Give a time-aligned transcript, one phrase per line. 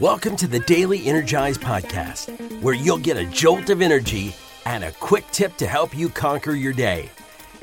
[0.00, 4.34] Welcome to the Daily Energize Podcast, where you'll get a jolt of energy
[4.64, 7.10] and a quick tip to help you conquer your day.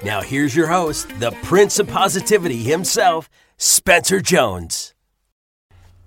[0.06, 4.94] Now, here's your host, the Prince of Positivity himself, Spencer Jones.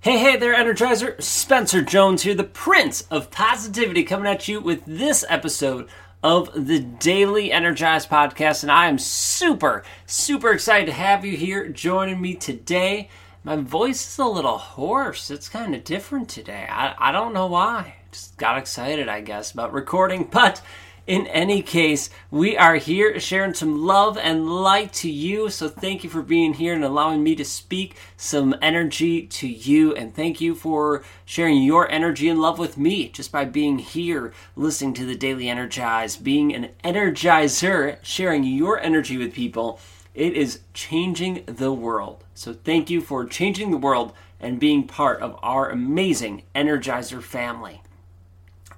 [0.01, 1.21] Hey, hey there, Energizer.
[1.21, 5.89] Spencer Jones here, the Prince of Positivity, coming at you with this episode
[6.23, 8.63] of the Daily Energize Podcast.
[8.63, 13.11] And I am super, super excited to have you here joining me today.
[13.45, 15.29] My voice is a little hoarse.
[15.29, 16.65] It's kind of different today.
[16.71, 17.97] I, I don't know why.
[18.13, 20.29] Just got excited, I guess, about recording.
[20.33, 20.63] But
[21.09, 25.51] in any case, we are here sharing some love and light to you.
[25.51, 29.93] So thank you for being here and allowing me to speak some energy to you.
[29.93, 34.33] And thank you for sharing your energy and love with me just by being here,
[34.55, 39.81] listening to the Daily Energize, being an energizer, sharing your energy with people
[40.15, 42.25] it is changing the world.
[42.35, 47.83] So thank you for changing the world and being part of our amazing Energizer family.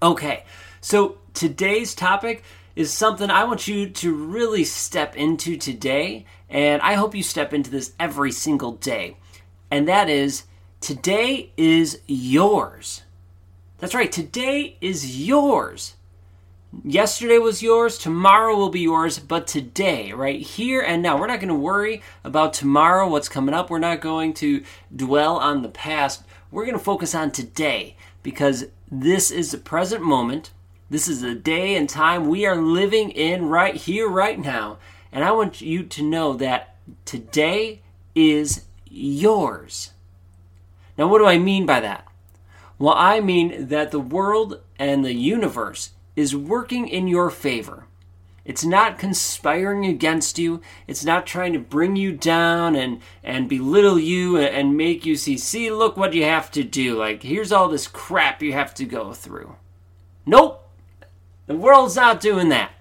[0.03, 0.45] Okay,
[0.81, 2.45] so today's topic
[2.77, 7.55] is something I want you to really step into today, and I hope you step
[7.55, 9.17] into this every single day.
[9.71, 10.45] And that is
[10.81, 13.03] today is yours.
[13.79, 15.95] That's right, today is yours.
[16.83, 21.39] Yesterday was yours, tomorrow will be yours, but today, right here and now, we're not
[21.39, 23.71] going to worry about tomorrow, what's coming up.
[23.71, 26.25] We're not going to dwell on the past.
[26.51, 30.53] We're going to focus on today because this is the present moment.
[30.91, 34.79] This is the day and time we are living in right here, right now.
[35.13, 37.83] And I want you to know that today
[38.15, 39.93] is yours.
[40.97, 42.07] Now, what do I mean by that?
[42.79, 47.87] Well, I mean that the world and the universe is working in your favor.
[48.45, 50.61] It's not conspiring against you.
[50.87, 55.39] It's not trying to bring you down and, and belittle you and make you see,
[55.39, 56.99] see, look what you have to do.
[56.99, 59.57] Like, here's all this crap you have to go through.
[60.27, 60.69] Nope.
[61.47, 62.73] The world's not doing that.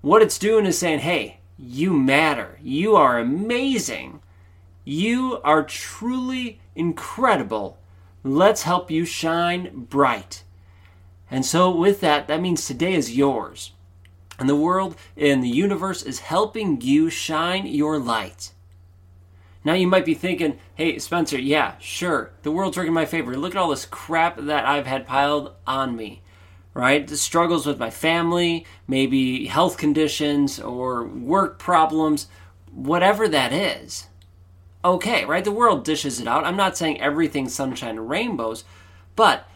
[0.00, 2.58] What it's doing is saying, hey, you matter.
[2.62, 4.20] You are amazing.
[4.84, 7.78] You are truly incredible.
[8.24, 10.44] Let's help you shine bright.
[11.30, 13.72] And so, with that, that means today is yours.
[14.38, 18.52] And the world and the universe is helping you shine your light.
[19.64, 23.36] Now, you might be thinking, hey, Spencer, yeah, sure, the world's working in my favor.
[23.36, 26.22] Look at all this crap that I've had piled on me,
[26.72, 27.06] right?
[27.06, 32.28] The struggles with my family, maybe health conditions or work problems,
[32.72, 34.06] whatever that is.
[34.84, 35.44] Okay, right?
[35.44, 36.44] The world dishes it out.
[36.44, 38.64] I'm not saying everything's sunshine and rainbows,
[39.16, 39.46] but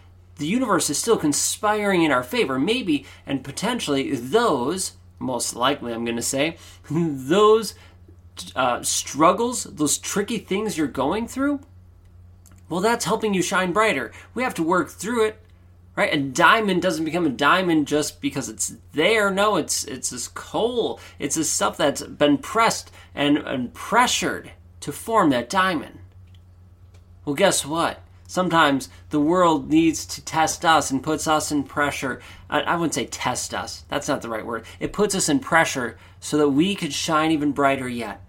[0.43, 2.59] the universe is still conspiring in our favor.
[2.59, 6.57] Maybe and potentially those, most likely, I'm going to say,
[6.91, 7.75] those
[8.57, 11.61] uh, struggles, those tricky things you're going through,
[12.69, 14.11] well, that's helping you shine brighter.
[14.35, 15.41] We have to work through it,
[15.95, 16.13] right?
[16.13, 19.31] A diamond doesn't become a diamond just because it's there.
[19.31, 20.99] No, it's it's this coal.
[21.21, 24.51] It's this stuff that's been pressed and, and pressured
[24.81, 26.01] to form that diamond.
[27.25, 28.01] Well, guess what?
[28.33, 32.19] Sometimes the world needs to test us and puts us in pressure.
[32.49, 34.65] I, I, wouldn't say test us, that's not the right word.
[34.81, 38.23] It puts us in pressure so that we could shine even brighter yet.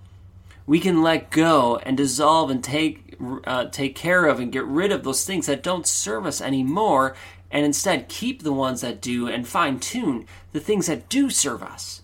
[0.65, 3.15] We can let go and dissolve and take,
[3.45, 7.15] uh, take care of and get rid of those things that don't serve us anymore
[7.49, 11.63] and instead keep the ones that do and fine tune the things that do serve
[11.63, 12.01] us.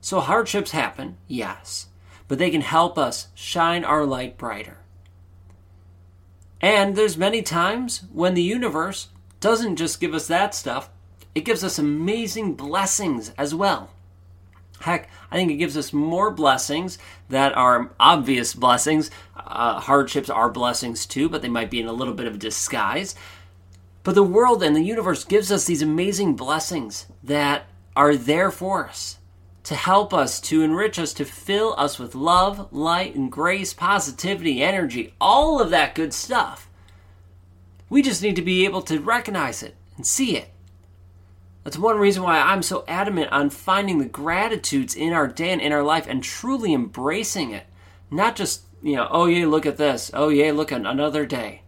[0.00, 1.88] So hardships happen, yes,
[2.28, 4.83] but they can help us shine our light brighter.
[6.64, 9.08] And there's many times when the universe
[9.38, 10.88] doesn't just give us that stuff,
[11.34, 13.90] it gives us amazing blessings as well.
[14.80, 16.96] Heck, I think it gives us more blessings
[17.28, 19.10] that are obvious blessings.
[19.36, 23.14] Uh, hardships are blessings too, but they might be in a little bit of disguise.
[24.02, 28.88] But the world and the universe gives us these amazing blessings that are there for
[28.88, 29.18] us
[29.64, 34.62] to help us, to enrich us, to fill us with love, light, and grace, positivity,
[34.62, 36.68] energy, all of that good stuff.
[37.88, 40.50] We just need to be able to recognize it and see it.
[41.62, 45.62] That's one reason why I'm so adamant on finding the gratitudes in our day and
[45.62, 47.66] in our life and truly embracing it.
[48.10, 50.10] Not just, you know, oh, yeah, look at this.
[50.12, 51.62] Oh, yeah, look at another day.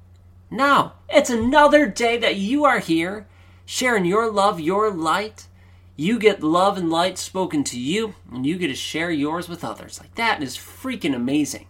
[0.50, 3.26] No, it's another day that you are here
[3.64, 5.49] sharing your love, your light,
[5.96, 9.64] you get love and light spoken to you, and you get to share yours with
[9.64, 9.98] others.
[9.98, 11.66] Like that is freaking amazing.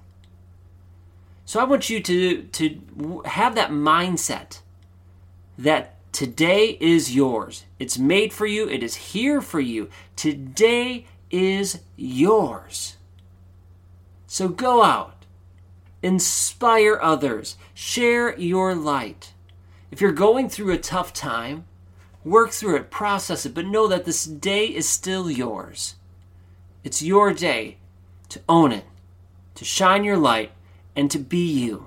[1.44, 4.60] So I want you to to have that mindset
[5.56, 7.64] that today is yours.
[7.78, 8.68] It's made for you.
[8.68, 9.88] It is here for you.
[10.16, 12.96] Today is yours.
[14.26, 15.24] So go out,
[16.02, 19.32] inspire others, share your light,
[19.90, 21.64] If you're going through a tough time,
[22.26, 25.94] work through it, process it, but know that this day is still yours.
[26.82, 27.78] It's your day
[28.28, 28.84] to own it,
[29.54, 30.50] to shine your light,
[30.96, 31.86] and to be you.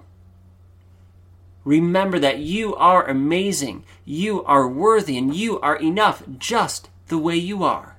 [1.66, 7.36] Remember that you are amazing, you are worthy, and you are enough just the way
[7.36, 7.98] you are.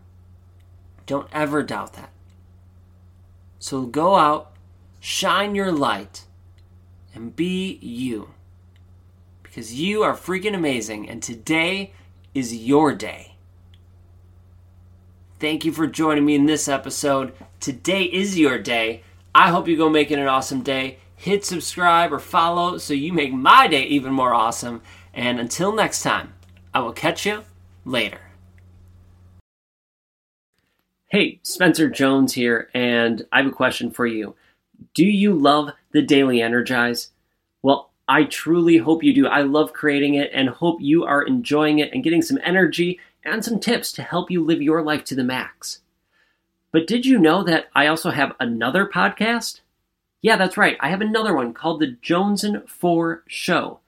[1.04, 2.10] Don't ever doubt that.
[3.58, 4.52] So go out,
[4.98, 6.24] shine your light,
[7.14, 8.30] and be you.
[9.42, 11.92] Because you are freaking amazing, and today
[12.34, 13.36] is your day.
[15.38, 17.32] Thank you for joining me in this episode.
[17.60, 19.02] Today is your day.
[19.34, 20.98] I hope you go make it an awesome day.
[21.16, 24.82] Hit subscribe or follow so you make my day even more awesome.
[25.14, 26.34] And until next time,
[26.74, 27.44] I will catch you
[27.84, 28.20] later.
[31.08, 34.36] Hey, Spencer Jones here, and I have a question for you.
[34.94, 37.10] Do you love the Daily Energize?
[38.10, 39.28] I truly hope you do.
[39.28, 43.44] I love creating it and hope you are enjoying it and getting some energy and
[43.44, 45.80] some tips to help you live your life to the max.
[46.72, 49.60] But did you know that I also have another podcast?
[50.22, 50.76] Yeah, that's right.
[50.80, 53.78] I have another one called The Jones and 4 Show.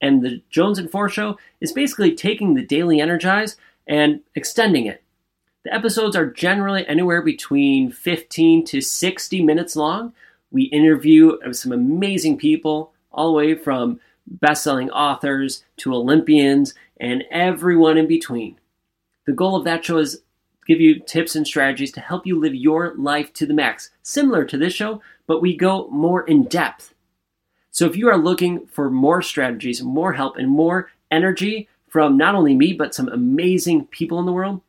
[0.00, 5.02] And The Jones and 4 Show is basically taking the Daily Energize and extending it
[5.68, 10.14] the episodes are generally anywhere between 15 to 60 minutes long.
[10.50, 17.24] We interview some amazing people, all the way from best selling authors to Olympians and
[17.30, 18.58] everyone in between.
[19.26, 20.22] The goal of that show is
[20.66, 24.44] give you tips and strategies to help you live your life to the max, similar
[24.44, 26.94] to this show, but we go more in depth.
[27.70, 32.34] So if you are looking for more strategies, more help, and more energy from not
[32.34, 34.60] only me, but some amazing people in the world,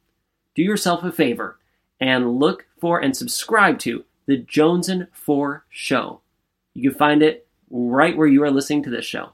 [0.55, 1.59] do yourself a favor
[1.99, 6.21] and look for and subscribe to the Jones and 4 Show.
[6.73, 9.31] You can find it right where you are listening to this show.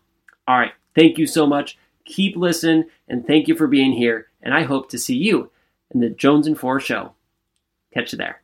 [0.48, 1.78] All right, thank you so much.
[2.06, 4.28] Keep listening, and thank you for being here.
[4.42, 5.50] And I hope to see you
[5.92, 7.14] in the Jones and 4 Show.
[7.94, 8.42] Catch you there.